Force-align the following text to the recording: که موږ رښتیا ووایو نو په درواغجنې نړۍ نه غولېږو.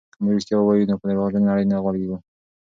که 0.13 0.17
موږ 0.23 0.33
رښتیا 0.37 0.57
ووایو 0.59 0.89
نو 0.89 0.95
په 1.01 1.05
درواغجنې 1.09 1.45
نړۍ 1.49 1.65
نه 1.71 1.77
غولېږو. 1.83 2.17